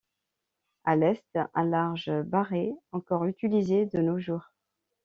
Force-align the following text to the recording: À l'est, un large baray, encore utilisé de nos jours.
À 0.83 0.95
l'est, 0.95 1.37
un 1.53 1.63
large 1.63 2.11
baray, 2.23 2.73
encore 2.91 3.25
utilisé 3.25 3.85
de 3.85 3.99
nos 3.99 4.17
jours. 4.17 4.49